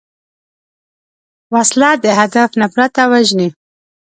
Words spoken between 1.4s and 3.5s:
وسله د هدف نه پرته وژني